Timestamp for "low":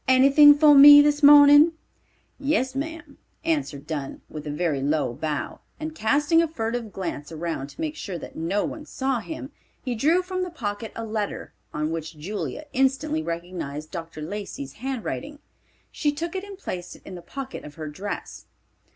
4.81-5.13